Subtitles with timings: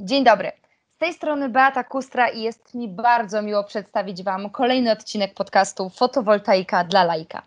[0.00, 0.52] Dzień dobry.
[0.96, 5.88] Z tej strony Beata Kustra i jest mi bardzo miło przedstawić Wam kolejny odcinek podcastu
[5.88, 7.42] Fotowoltaika dla lajka.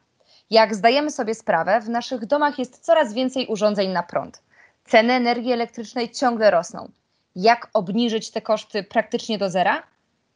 [0.49, 4.41] Jak zdajemy sobie sprawę, w naszych domach jest coraz więcej urządzeń na prąd.
[4.85, 6.89] Ceny energii elektrycznej ciągle rosną.
[7.35, 9.83] Jak obniżyć te koszty praktycznie do zera?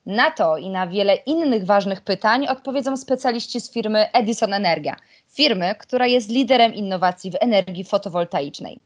[0.05, 4.95] Na to i na wiele innych ważnych pytań odpowiedzą specjaliści z firmy Edison Energia,
[5.34, 8.79] firmy, która jest liderem innowacji w energii fotowoltaicznej.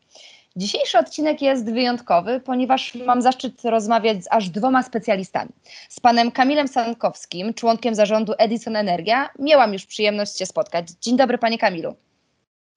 [0.59, 5.49] Dzisiejszy odcinek jest wyjątkowy, ponieważ mam zaszczyt rozmawiać z aż dwoma specjalistami.
[5.89, 9.29] Z panem Kamilem Sankowskim, członkiem zarządu Edison Energia.
[9.39, 10.89] Miałam już przyjemność się spotkać.
[11.01, 11.95] Dzień dobry, panie Kamilu.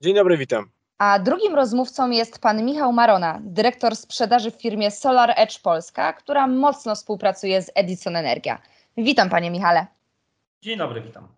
[0.00, 0.70] Dzień dobry, witam.
[0.98, 6.46] A drugim rozmówcą jest pan Michał Marona, dyrektor sprzedaży w firmie Solar Edge Polska, która
[6.46, 8.62] mocno współpracuje z Edison Energia.
[8.96, 9.86] Witam, panie Michale.
[10.62, 11.28] Dzień dobry, witam.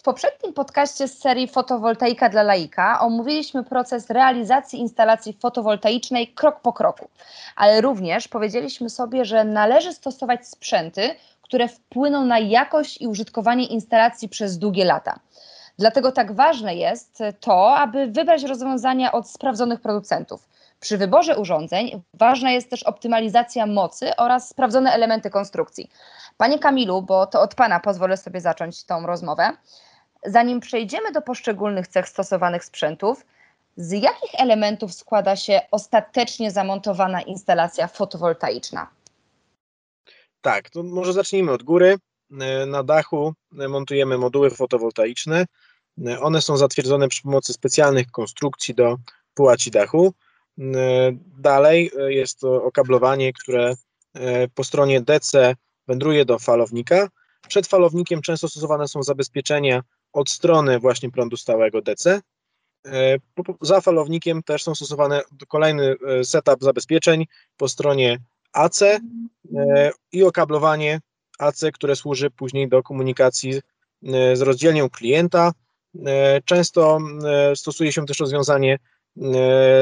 [0.00, 6.72] W poprzednim podcaście z serii Fotowoltaika dla laika omówiliśmy proces realizacji instalacji fotowoltaicznej krok po
[6.72, 7.08] kroku,
[7.56, 14.28] ale również powiedzieliśmy sobie, że należy stosować sprzęty, które wpłyną na jakość i użytkowanie instalacji
[14.28, 15.18] przez długie lata.
[15.78, 20.48] Dlatego tak ważne jest to, aby wybrać rozwiązania od sprawdzonych producentów.
[20.80, 25.90] Przy wyborze urządzeń ważna jest też optymalizacja mocy oraz sprawdzone elementy konstrukcji.
[26.36, 29.52] Panie Kamilu, bo to od Pana pozwolę sobie zacząć tą rozmowę.
[30.26, 33.26] Zanim przejdziemy do poszczególnych cech stosowanych sprzętów,
[33.76, 38.90] z jakich elementów składa się ostatecznie zamontowana instalacja fotowoltaiczna?
[40.40, 41.96] Tak, to może zacznijmy od góry.
[42.66, 45.46] Na dachu montujemy moduły fotowoltaiczne.
[46.20, 48.96] One są zatwierdzone przy pomocy specjalnych konstrukcji do
[49.34, 50.14] połaci dachu.
[51.38, 53.74] Dalej jest to okablowanie, które
[54.54, 55.54] po stronie DC
[55.88, 57.08] wędruje do falownika.
[57.48, 59.82] Przed falownikiem często stosowane są zabezpieczenia
[60.12, 62.20] od strony właśnie prądu stałego DC.
[62.86, 63.16] E,
[63.60, 68.18] za falownikiem też są stosowane kolejny e, setup zabezpieczeń po stronie
[68.52, 69.00] AC e,
[70.12, 71.00] i okablowanie
[71.38, 73.60] AC, które służy później do komunikacji
[74.34, 75.52] z rozdzielnią klienta.
[76.44, 76.98] Często
[77.54, 78.78] stosuje się też rozwiązanie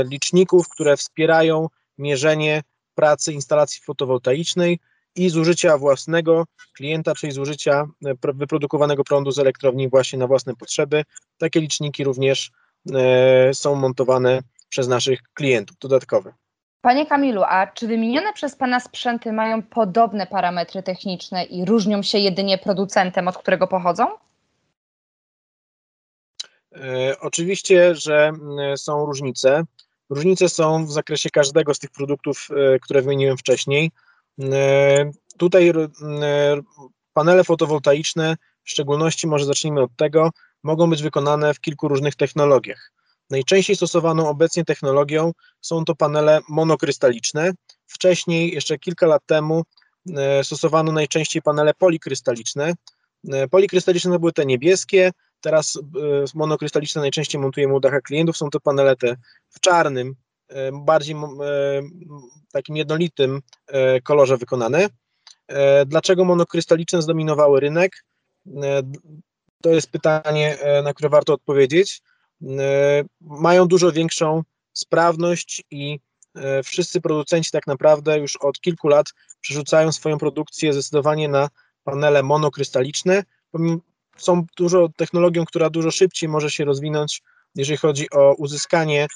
[0.04, 2.62] liczników, które wspierają mierzenie
[2.94, 4.78] pracy instalacji fotowoltaicznej
[5.18, 6.44] i zużycia własnego
[6.76, 11.04] klienta, czyli zużycia e, wyprodukowanego prądu z elektrowni właśnie na własne potrzeby.
[11.38, 12.50] Takie liczniki również
[12.94, 16.34] e, są montowane przez naszych klientów dodatkowe.
[16.80, 22.18] Panie Kamilu, a czy wymienione przez Pana sprzęty mają podobne parametry techniczne i różnią się
[22.18, 24.06] jedynie producentem, od którego pochodzą?
[26.72, 28.32] E, oczywiście, że
[28.76, 29.64] są różnice.
[30.10, 32.48] Różnice są w zakresie każdego z tych produktów,
[32.82, 33.90] które wymieniłem wcześniej.
[34.42, 35.74] E, tutaj e,
[37.12, 40.30] panele fotowoltaiczne, w szczególności może zacznijmy od tego,
[40.62, 42.92] mogą być wykonane w kilku różnych technologiach.
[43.30, 47.52] Najczęściej stosowaną obecnie technologią są to panele monokrystaliczne.
[47.86, 49.62] Wcześniej, jeszcze kilka lat temu,
[50.16, 52.72] e, stosowano najczęściej panele polikrystaliczne.
[53.50, 55.10] Polikrystaliczne to były te niebieskie,
[55.40, 55.78] teraz
[56.34, 59.16] monokrystaliczne najczęściej montujemy u dacha klientów, są to panele te
[59.48, 60.14] w czarnym,
[60.72, 61.16] bardziej
[62.52, 64.88] takim jednolitym e, kolorze wykonane.
[65.48, 68.04] E, dlaczego monokrystaliczne zdominowały rynek?
[68.46, 68.82] E,
[69.62, 72.02] to jest pytanie, na które warto odpowiedzieć.
[73.20, 74.42] Mają dużo większą
[74.72, 76.00] sprawność i
[76.64, 79.06] wszyscy producenci tak naprawdę już od kilku lat
[79.40, 81.48] przerzucają swoją produkcję zdecydowanie na
[81.84, 83.24] panele monokrystaliczne.
[84.16, 87.22] Są dużo technologią, która dużo szybciej może się rozwinąć,
[87.58, 89.06] jeżeli chodzi o uzyskanie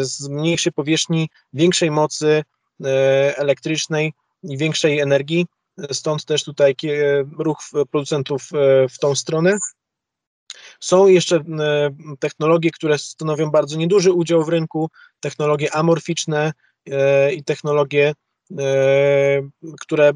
[0.00, 2.44] z mniejszej powierzchni większej mocy
[2.82, 4.12] E, elektrycznej
[4.42, 5.46] i większej energii.
[5.92, 6.76] Stąd też tutaj
[7.38, 7.58] ruch
[7.90, 9.58] producentów e, w tą stronę.
[10.80, 11.42] Są jeszcze e,
[12.18, 14.90] technologie, które stanowią bardzo nieduży udział w rynku,
[15.20, 16.52] technologie amorficzne
[17.36, 18.12] i technologie,
[19.80, 20.12] które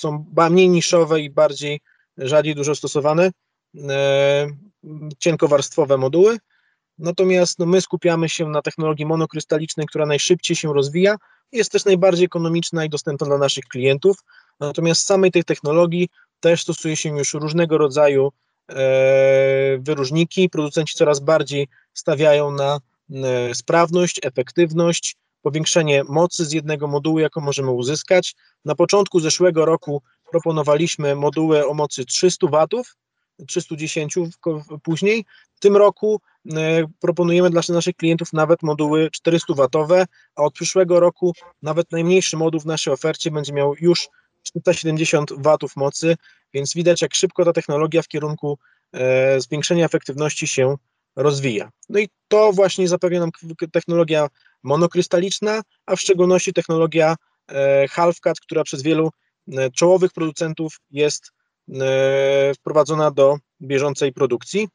[0.00, 1.80] są mniej niszowe i bardziej
[2.16, 3.30] rzadziej dużo stosowane,
[5.18, 6.38] cienkowarstwowe moduły.
[6.98, 11.16] Natomiast no, my skupiamy się na technologii monokrystalicznej, która najszybciej się rozwija,
[11.52, 14.16] jest też najbardziej ekonomiczna i dostępna dla naszych klientów.
[14.60, 16.08] Natomiast samej tej technologii
[16.40, 18.32] też stosuje się już różnego rodzaju
[18.68, 18.74] e,
[19.78, 20.50] wyróżniki.
[20.50, 22.80] Producenci coraz bardziej stawiają na
[23.14, 28.34] e, sprawność, efektywność, powiększenie mocy z jednego modułu, jaką możemy uzyskać.
[28.64, 32.96] Na początku zeszłego roku proponowaliśmy moduły o mocy 300 watów,
[33.46, 34.14] 310
[34.82, 35.24] później.
[35.54, 36.20] W tym roku
[36.52, 40.04] e, proponujemy dla naszych klientów nawet moduły 400W,
[40.36, 41.32] a od przyszłego roku
[41.62, 44.08] nawet najmniejszy moduł w naszej ofercie będzie miał już
[44.42, 45.32] 470
[45.72, 46.16] W mocy,
[46.54, 48.58] więc widać jak szybko ta technologia w kierunku
[48.92, 50.76] e, zwiększenia efektywności się
[51.16, 51.70] rozwija.
[51.88, 53.30] No i to właśnie zapewnia nam
[53.72, 54.28] technologia
[54.62, 57.16] monokrystaliczna, a w szczególności technologia
[57.90, 59.10] Halfcat, która przez wielu
[59.74, 61.32] czołowych producentów jest
[62.54, 64.68] wprowadzona do bieżącej produkcji.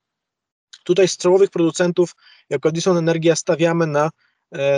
[0.83, 2.15] Tutaj z czołowych producentów,
[2.49, 4.09] jako Edison Energia, stawiamy na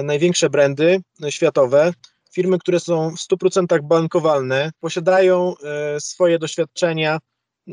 [0.03, 1.93] największe brandy światowe,
[2.31, 5.53] firmy, które są w 100% bankowalne, posiadają
[5.99, 7.19] swoje doświadczenia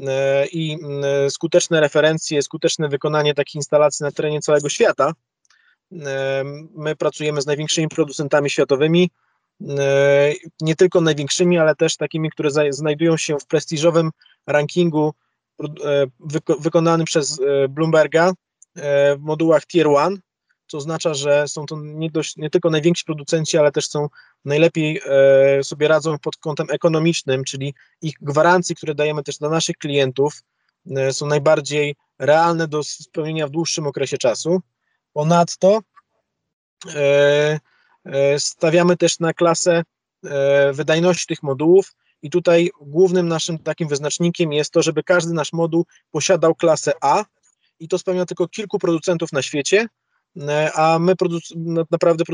[0.07, 5.13] E, i e, skuteczne referencje, skuteczne wykonanie takich instalacji na terenie całego świata.
[5.93, 6.45] E,
[6.75, 9.11] my pracujemy z największymi producentami światowymi,
[10.61, 14.11] nie tylko największymi, ale też takimi, które znajdują się w prestiżowym
[14.47, 15.15] rankingu
[16.61, 18.33] wykonanym przez Bloomberga
[19.17, 20.21] w modułach Tier 1
[20.67, 24.09] co oznacza, że są to nie, dość, nie tylko najwięksi producenci, ale też są
[24.45, 29.77] najlepiej e, sobie radzą pod kątem ekonomicznym, czyli ich gwarancji, które dajemy też dla naszych
[29.77, 30.43] klientów,
[30.97, 34.61] e, są najbardziej realne do spełnienia w dłuższym okresie czasu.
[35.13, 35.81] Ponadto
[36.95, 37.61] e,
[38.39, 39.83] stawiamy też na klasę
[40.73, 41.93] wydajności tych modułów
[42.23, 47.25] i tutaj głównym naszym takim wyznacznikiem jest to, żeby każdy nasz moduł posiadał klasę A
[47.81, 49.89] i to spełnia tylko kilku producentów na świecie,
[50.41, 51.15] E, a my
[51.91, 52.25] naprawdę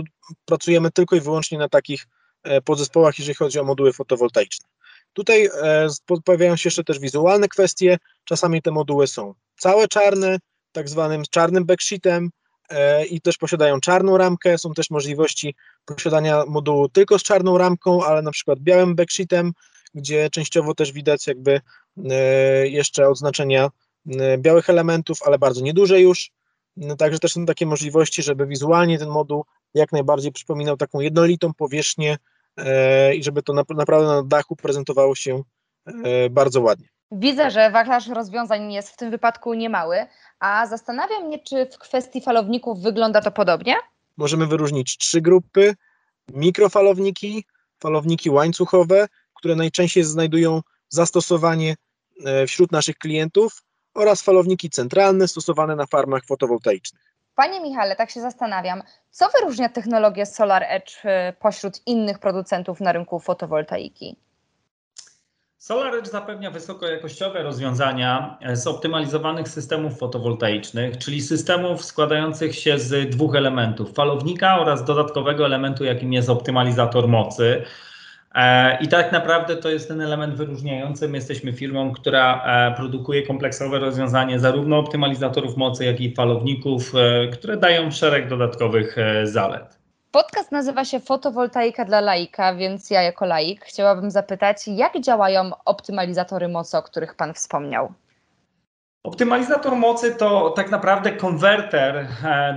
[0.44, 2.06] pracujemy tylko i wyłącznie na takich
[2.42, 4.68] e, podzespołach, jeżeli chodzi o moduły fotowoltaiczne.
[5.12, 5.88] Tutaj e,
[6.24, 7.98] pojawiają się jeszcze też wizualne kwestie.
[8.24, 10.38] Czasami te moduły są całe czarne,
[10.72, 12.30] tak zwanym czarnym backsheetem
[13.10, 14.58] i też posiadają czarną ramkę.
[14.58, 15.54] Są też możliwości
[15.84, 19.52] posiadania modułu tylko z czarną ramką, ale na przykład białym backsheetem,
[19.94, 21.60] gdzie częściowo też widać jakby
[22.64, 23.70] jeszcze odznaczenia
[24.38, 26.30] białych elementów, ale bardzo nieduże już.
[26.76, 29.44] No, także też są takie możliwości, żeby wizualnie ten moduł
[29.74, 32.18] jak najbardziej przypominał taką jednolitą powierzchnię
[32.56, 35.42] e, i żeby to na, naprawdę na dachu prezentowało się
[35.86, 36.88] e, bardzo ładnie.
[37.14, 40.06] Widzę, że wachlarz rozwiązań jest w tym wypadku niemały,
[40.40, 43.74] a zastanawiam mnie, czy w kwestii falowników wygląda to podobnie?
[44.16, 45.74] Możemy wyróżnić trzy grupy:
[46.28, 47.44] mikrofalowniki,
[47.78, 51.74] falowniki łańcuchowe, które najczęściej znajdują zastosowanie
[52.24, 53.62] e, wśród naszych klientów,
[53.94, 57.14] oraz falowniki centralne stosowane na farmach fotowoltaicznych.
[57.34, 62.92] Panie Michale, tak się zastanawiam, co wyróżnia technologię Solar Edge e, pośród innych producentów na
[62.92, 64.16] rynku fotowoltaiki?
[65.62, 74.58] SolarEdge zapewnia wysokojakościowe rozwiązania zoptymalizowanych systemów fotowoltaicznych, czyli systemów składających się z dwóch elementów: falownika
[74.58, 77.62] oraz dodatkowego elementu, jakim jest optymalizator mocy.
[78.34, 81.08] E, I tak naprawdę to jest ten element wyróżniający.
[81.08, 87.28] My jesteśmy firmą, która e, produkuje kompleksowe rozwiązanie zarówno optymalizatorów mocy, jak i falowników, e,
[87.28, 89.81] które dają szereg dodatkowych zalet.
[90.12, 96.48] Podcast nazywa się Fotowoltaika dla laika, więc ja jako laik chciałabym zapytać, jak działają optymalizatory
[96.48, 97.92] mocy, o których Pan wspomniał?
[99.04, 102.06] Optymalizator mocy to tak naprawdę konwerter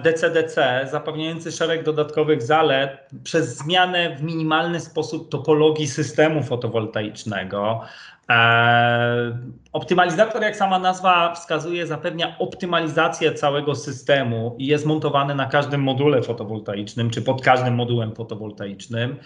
[0.03, 7.81] DC-DC zapewniający szereg dodatkowych zalet przez zmianę w minimalny sposób topologii systemu fotowoltaicznego.
[8.29, 9.37] E,
[9.73, 16.21] optymalizator, jak sama nazwa wskazuje, zapewnia optymalizację całego systemu i jest montowany na każdym module
[16.21, 19.17] fotowoltaicznym czy pod każdym modułem fotowoltaicznym.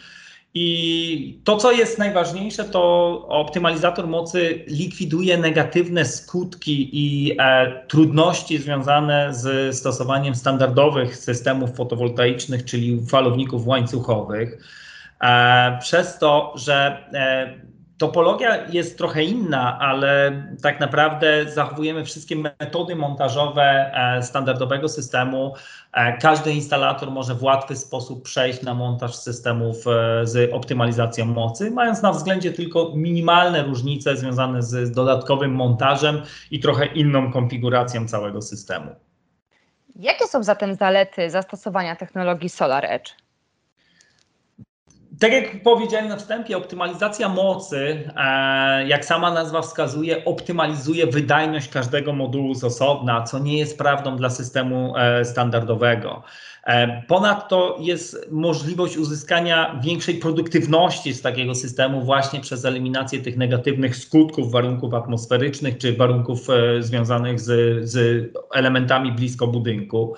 [0.53, 9.33] I to, co jest najważniejsze, to optymalizator mocy likwiduje negatywne skutki i e, trudności związane
[9.33, 14.57] z stosowaniem standardowych systemów fotowoltaicznych, czyli falowników łańcuchowych,
[15.21, 17.68] e, przez to, że e,
[17.99, 25.53] Topologia jest trochę inna, ale tak naprawdę zachowujemy wszystkie metody montażowe e, standardowego systemu.
[25.93, 31.71] E, każdy instalator może w łatwy sposób przejść na montaż systemów e, z optymalizacją mocy,
[31.71, 38.41] mając na względzie tylko minimalne różnice związane z dodatkowym montażem i trochę inną konfiguracją całego
[38.41, 38.95] systemu.
[39.95, 43.11] Jakie są zatem zalety zastosowania technologii Solar Edge?
[45.19, 52.13] Tak jak powiedziałem na wstępie, optymalizacja mocy, e, jak sama nazwa wskazuje, optymalizuje wydajność każdego
[52.13, 56.23] modułu z osobna, co nie jest prawdą dla systemu e, standardowego.
[56.65, 63.95] E, ponadto jest możliwość uzyskania większej produktywności z takiego systemu właśnie przez eliminację tych negatywnych
[63.95, 66.47] skutków warunków atmosferycznych czy warunków
[66.79, 67.49] związanych z,
[67.89, 70.15] z elementami blisko budynku.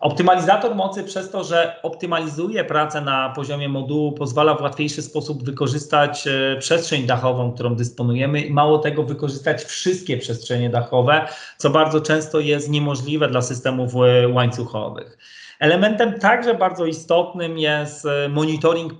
[0.00, 6.26] Optymalizator mocy przez to, że optymalizuje pracę na poziomie modułu, pozwala w łatwiejszy sposób wykorzystać
[6.26, 11.26] e, przestrzeń dachową, którą dysponujemy i mało tego wykorzystać wszystkie przestrzenie dachowe,
[11.56, 15.18] co bardzo często jest niemożliwe dla systemów e, łańcuchowych.
[15.58, 18.92] Elementem także bardzo istotnym jest e, monitoring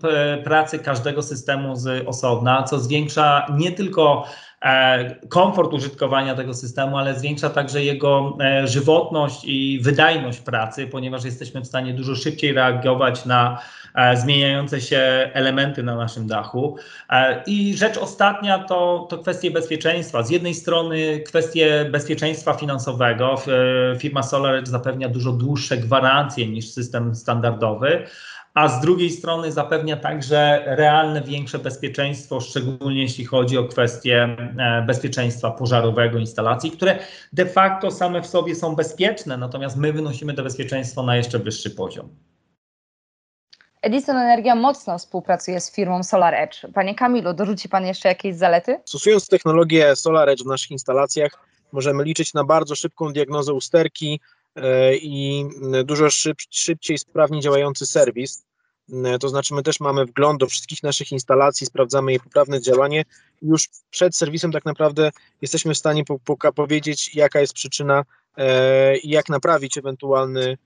[0.45, 4.25] pracy każdego systemu z osobna, co zwiększa nie tylko
[5.29, 11.61] komfort użytkowania tego systemu, ale zwiększa także jego e, żywotność i wydajność pracy, ponieważ jesteśmy
[11.61, 13.59] w stanie dużo szybciej reagować na
[14.15, 16.77] zmieniające się elementy na naszym dachu.
[17.47, 20.23] I rzecz ostatnia to, to kwestie bezpieczeństwa.
[20.23, 23.35] Z jednej strony kwestie bezpieczeństwa finansowego.
[23.99, 28.07] Firma SolarEdge zapewnia dużo dłuższe gwarancje niż system standardowy,
[28.59, 34.83] a z drugiej strony zapewnia także realne większe bezpieczeństwo, szczególnie jeśli chodzi o kwestie e,
[34.87, 36.99] bezpieczeństwa pożarowego instalacji, które
[37.33, 41.71] de facto same w sobie są bezpieczne, natomiast my wynosimy to bezpieczeństwo na jeszcze wyższy
[41.71, 42.09] poziom.
[43.83, 46.73] Edison Energia mocno współpracuje z firmą SolarEdge.
[46.75, 48.81] Panie Kamilu, dorzuci Pan jeszcze jakieś zalety?
[48.85, 51.33] Stosując technologię SolarEdge w naszych instalacjach,
[51.73, 54.21] możemy liczyć na bardzo szybką diagnozę usterki
[54.57, 55.45] e, i
[55.85, 58.48] dużo szyb, szybciej, sprawniej działający serwis.
[59.04, 63.04] E, to znaczy, my też mamy wgląd do wszystkich naszych instalacji, sprawdzamy jej poprawne działanie.
[63.42, 65.11] Już przed serwisem, tak naprawdę,
[65.42, 68.04] jesteśmy w stanie po, po, powiedzieć, jaka jest przyczyna
[68.37, 70.59] e, i jak naprawić ewentualny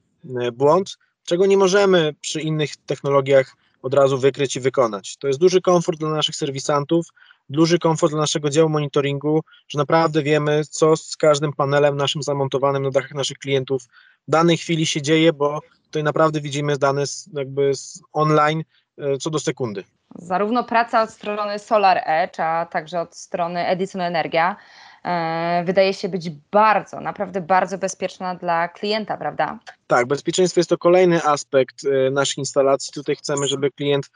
[0.52, 5.17] błąd czego nie możemy przy innych technologiach od razu wykryć i wykonać.
[5.17, 7.07] To jest duży komfort dla naszych serwisantów,
[7.49, 12.83] duży komfort dla naszego działu monitoringu, że naprawdę wiemy, co z każdym panelem naszym zamontowanym
[12.83, 13.83] na dachach naszych klientów
[14.29, 18.62] w danej chwili się dzieje, bo tutaj naprawdę widzimy dane z, jakby z online
[18.99, 19.85] e, co do sekundy.
[20.14, 24.57] Zarówno praca od strony Solar Edge, a także od strony Edison Energia
[25.05, 29.59] E, wydaje się być bardzo, naprawdę bardzo bezpieczna dla klienta, prawda?
[29.87, 32.93] Tak, bezpieczeństwo jest to kolejny aspekt e, naszych instalacji.
[32.93, 34.11] Tutaj chcemy, żeby klient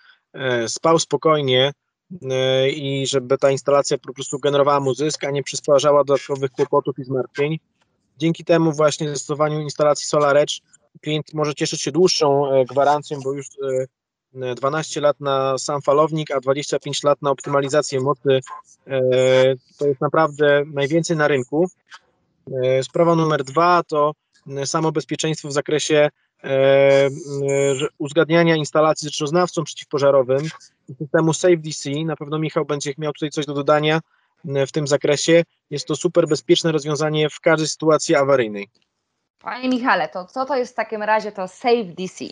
[0.67, 1.73] spał spokojnie
[2.71, 7.05] i żeby ta instalacja po prostu generowała mu zysk, a nie przysparzała dodatkowych kłopotów i
[7.05, 7.59] zmartwień.
[8.17, 10.61] Dzięki temu właśnie zastosowaniu instalacji SolarEdge
[11.03, 13.47] klient może cieszyć się dłuższą gwarancją, bo już
[14.57, 18.41] 12 lat na sam falownik, a 25 lat na optymalizację mocy.
[18.87, 19.01] E,
[19.79, 21.69] to jest naprawdę najwięcej na rynku.
[22.65, 24.13] E, sprawa numer dwa to
[24.65, 26.09] samo bezpieczeństwo w zakresie
[26.45, 27.09] e,
[27.99, 30.49] uzgadniania instalacji z rzeczoznawcą przeciwpożarowym
[30.99, 31.91] systemu SafeDC.
[32.05, 34.01] Na pewno Michał będzie miał tutaj coś do dodania
[34.67, 35.43] w tym zakresie.
[35.71, 38.69] Jest to super bezpieczne rozwiązanie w każdej sytuacji awaryjnej.
[39.39, 42.25] Panie Michale, to co to jest w takim razie to SafeDC?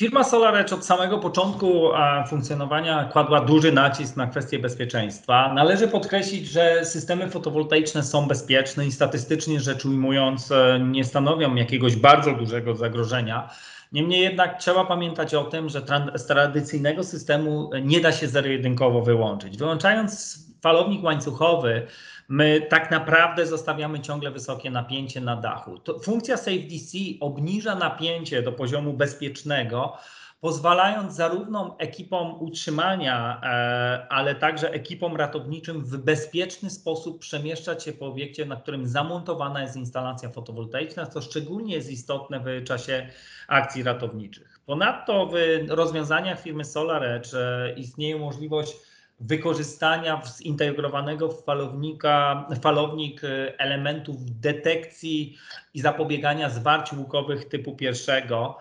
[0.00, 1.90] Firma SolarEdge od samego początku
[2.28, 5.52] funkcjonowania kładła duży nacisk na kwestie bezpieczeństwa.
[5.54, 11.96] Należy podkreślić, że systemy fotowoltaiczne są bezpieczne i statystycznie rzecz ujmując e, nie stanowią jakiegoś
[11.96, 13.50] bardzo dużego zagrożenia.
[13.92, 15.82] Niemniej jednak trzeba pamiętać o tym, że
[16.14, 19.56] z tradycyjnego systemu nie da się zero-jedynkowo wyłączyć.
[19.56, 21.86] Wyłączając falownik łańcuchowy,
[22.28, 25.78] my tak naprawdę zostawiamy ciągle wysokie napięcie na dachu.
[25.78, 29.98] To funkcja SafeDC obniża napięcie do poziomu bezpiecznego,
[30.40, 38.06] pozwalając zarówno ekipom utrzymania, e, ale także ekipom ratowniczym w bezpieczny sposób przemieszczać się po
[38.06, 43.08] obiekcie, na którym zamontowana jest instalacja fotowoltaiczna, co szczególnie jest istotne w czasie
[43.48, 44.60] akcji ratowniczych.
[44.66, 45.34] Ponadto w
[45.68, 48.76] rozwiązaniach firmy SolarEdge e, istnieje możliwość
[49.20, 55.38] wykorzystania zintegrowanego w falownika, falownik e, elementów detekcji
[55.74, 58.58] i zapobiegania zwarć łukowych typu pierwszego,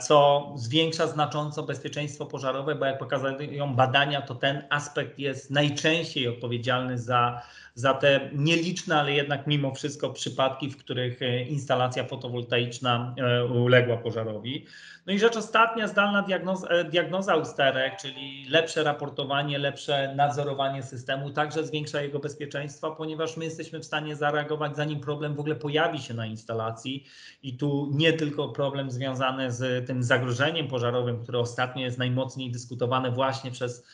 [0.00, 6.98] co zwiększa znacząco bezpieczeństwo pożarowe, bo jak pokazują badania, to ten aspekt jest najczęściej odpowiedzialny
[6.98, 7.42] za,
[7.74, 13.14] za te nieliczne, ale jednak mimo wszystko przypadki, w których e, instalacja fotowoltaiczna
[13.54, 14.66] uległa pożarowi.
[15.06, 21.30] No i rzecz ostatnia, zdalna diagnoza, e, diagnoza usterek, czyli lepsze raportowanie, lepsze nadzorowanie systemu,
[21.30, 25.98] także zwiększa jego bezpieczeństwo, ponieważ my jesteśmy w stanie zareagować, zanim problem w ogóle pojawi
[25.98, 27.04] się na instalacji.
[27.42, 33.10] I tu nie tylko problem związany z tym zagrożeniem pożarowym, które ostatnio jest najmocniej dyskutowane
[33.10, 33.86] właśnie przez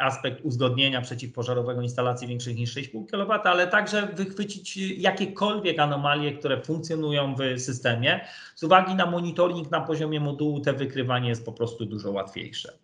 [0.00, 7.34] aspekt uzgodnienia przeciwpożarowego instalacji większych niż 6,5 kW, ale także wychwycić jakiekolwiek anomalie, które funkcjonują
[7.34, 8.20] w systemie.
[8.54, 12.83] Z uwagi na monitoring na poziomie modułu, te wykrywanie jest po prostu dużo łatwiejsze.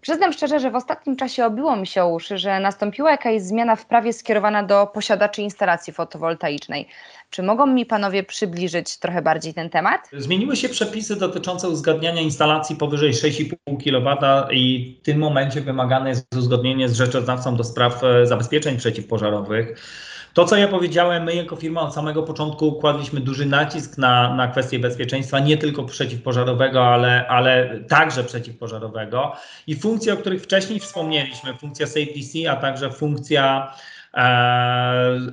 [0.00, 3.86] Przyznam szczerze, że w ostatnim czasie obiło mi się uszy, że nastąpiła jakaś zmiana w
[3.86, 6.88] prawie skierowana do posiadaczy instalacji fotowoltaicznej.
[7.30, 10.10] Czy mogą mi panowie przybliżyć trochę bardziej ten temat?
[10.12, 13.54] Zmieniły się przepisy dotyczące uzgadniania instalacji powyżej 6,5
[13.84, 14.16] kW
[14.50, 19.76] i w tym momencie wymagane jest uzgodnienie z rzeczoznawcą do spraw e, zabezpieczeń przeciwpożarowych.
[20.34, 24.48] To, co ja powiedziałem, my jako firma od samego początku kładliśmy duży nacisk na, na
[24.48, 29.32] kwestię bezpieczeństwa, nie tylko przeciwpożarowego, ale, ale także przeciwpożarowego.
[29.66, 33.72] I funkcje, o których wcześniej wspomnieliśmy, funkcja SafeDC, a także funkcja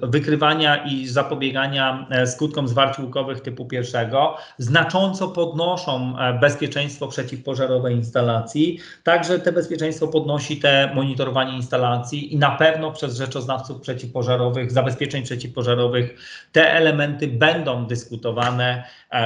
[0.03, 8.79] wykrywania i zapobiegania skutkom zwarć łukowych typu pierwszego, znacząco podnoszą bezpieczeństwo przeciwpożarowe instalacji.
[9.03, 16.19] Także te bezpieczeństwo podnosi te monitorowanie instalacji i na pewno przez rzeczoznawców przeciwpożarowych, zabezpieczeń przeciwpożarowych
[16.51, 18.83] te elementy będą dyskutowane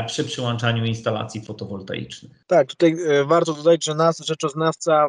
[0.07, 2.31] przy przyłączaniu instalacji fotowoltaicznych.
[2.47, 5.07] Tak, tutaj warto dodać, że nas rzeczoznawca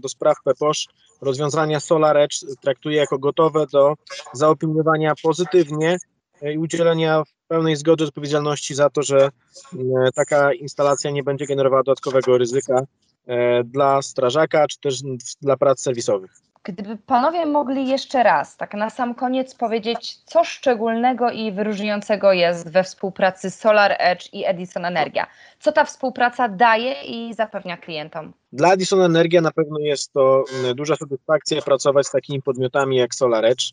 [0.00, 0.86] do spraw PEPOSZ
[1.20, 3.94] rozwiązania SolarEdge traktuje jako gotowe do
[4.32, 5.96] zaopiniowania pozytywnie
[6.54, 9.28] i udzielenia pełnej zgody odpowiedzialności za to, że
[10.14, 12.82] taka instalacja nie będzie generowała dodatkowego ryzyka
[13.26, 15.02] e, dla strażaka czy też
[15.42, 16.30] dla prac serwisowych.
[16.62, 22.70] Gdyby panowie mogli jeszcze raz, tak na sam koniec powiedzieć, co szczególnego i wyróżniającego jest
[22.70, 25.26] we współpracy Solar Edge i Edison Energia?
[25.60, 28.32] Co ta współpraca daje i zapewnia klientom?
[28.52, 33.44] Dla Edison Energia na pewno jest to duża satysfakcja pracować z takimi podmiotami jak Solar
[33.44, 33.64] Edge.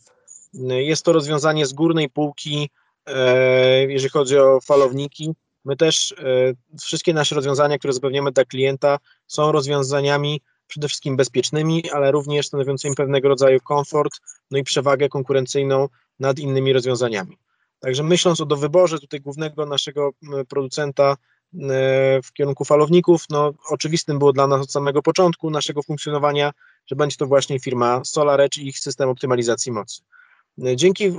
[0.69, 2.69] Jest to rozwiązanie z górnej półki,
[3.07, 5.33] e, jeżeli chodzi o falowniki.
[5.65, 10.41] My też e, wszystkie nasze rozwiązania, które zapewniamy dla klienta, są rozwiązaniami
[10.75, 14.13] przede wszystkim bezpiecznymi, ale również stanowiącymi pewnego rodzaju komfort,
[14.51, 15.89] no i przewagę konkurencyjną
[16.19, 17.37] nad innymi rozwiązaniami.
[17.79, 20.11] Także myśląc o dowyborze tutaj głównego naszego
[20.49, 21.17] producenta
[22.23, 26.51] w kierunku falowników, no oczywistym było dla nas od samego początku naszego funkcjonowania,
[26.87, 30.01] że będzie to właśnie firma SolarEdge i ich system optymalizacji mocy.
[30.57, 31.11] Dzięki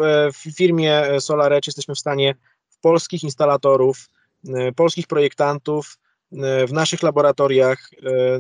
[0.56, 2.34] firmie SolarEdge jesteśmy w stanie
[2.80, 4.08] polskich instalatorów,
[4.76, 5.98] polskich projektantów,
[6.68, 7.90] w naszych laboratoriach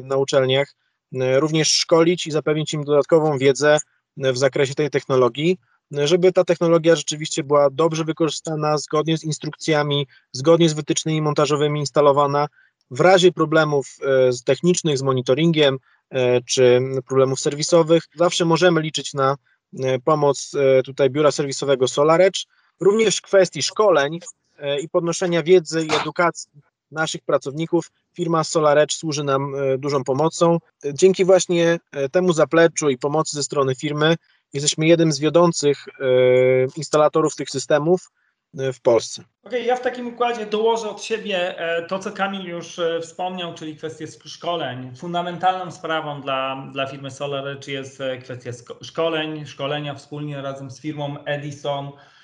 [0.02, 3.78] na uczelniach E, również szkolić i zapewnić im dodatkową wiedzę
[4.22, 5.58] e, w zakresie tej technologii,
[5.98, 11.80] e, żeby ta technologia rzeczywiście była dobrze wykorzystana, zgodnie z instrukcjami, zgodnie z wytycznymi montażowymi
[11.80, 12.46] instalowana.
[12.90, 13.86] W razie problemów
[14.44, 15.78] technicznych z monitoringiem
[16.46, 19.36] czy problemów serwisowych, zawsze możemy liczyć na
[20.04, 20.52] pomoc
[20.84, 22.44] tutaj biura serwisowego SolarEdge.
[22.80, 24.18] Również w kwestii szkoleń
[24.82, 26.50] i podnoszenia wiedzy i edukacji
[26.90, 30.58] naszych pracowników firma SolarEdge służy nam e, dużą pomocą.
[30.92, 34.16] Dzięki właśnie e, temu zapleczu i pomocy ze strony firmy
[34.52, 36.04] jesteśmy jednym z wiodących e,
[36.76, 38.10] instalatorów tych systemów
[38.54, 39.22] w Polsce.
[39.22, 41.54] Okej, okay, ja w takim układzie dołożę od siebie
[41.88, 44.96] to, co Kamil już wspomniał, czyli kwestię szkoleń.
[44.96, 48.50] Fundamentalną sprawą dla, dla firmy SolarEdge jest kwestia
[48.82, 52.15] szkoleń, szkolenia wspólnie razem z firmą Edison, E,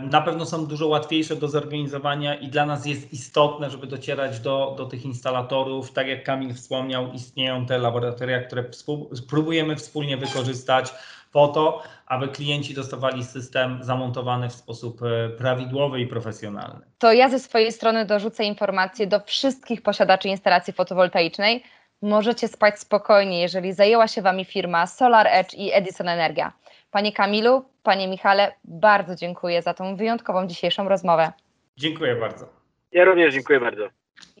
[0.00, 4.74] na pewno są dużo łatwiejsze do zorganizowania i dla nas jest istotne, żeby docierać do,
[4.78, 5.92] do tych instalatorów.
[5.92, 8.64] Tak jak Kamil wspomniał, istnieją te laboratoria, które
[9.28, 10.94] próbujemy wspólnie wykorzystać
[11.32, 16.80] po to, aby klienci dostawali system zamontowany w sposób e, prawidłowy i profesjonalny.
[16.98, 21.64] To ja ze swojej strony dorzucę informację do wszystkich posiadaczy instalacji fotowoltaicznej.
[22.02, 26.52] Możecie spać spokojnie, jeżeli zajęła się Wami firma Solar Edge i Edison Energia.
[26.92, 31.32] Panie Kamilu, Panie Michale, bardzo dziękuję za tą wyjątkową dzisiejszą rozmowę.
[31.76, 32.46] Dziękuję bardzo.
[32.92, 33.88] Ja również dziękuję bardzo.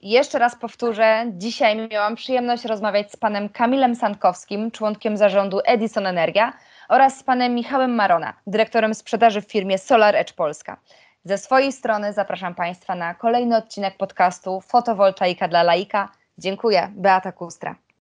[0.02, 6.52] Jeszcze raz powtórzę, dzisiaj miałam przyjemność rozmawiać z panem Kamilem Sankowskim, członkiem zarządu Edison Energia
[6.88, 10.76] oraz z panem Michałem Marona, dyrektorem sprzedaży w firmie Solar Edge Polska.
[11.24, 16.08] Ze swojej strony zapraszam Państwa na kolejny odcinek podcastu Fotowoltaika dla laika.
[16.38, 17.76] Dziękuję, Beata Kustra.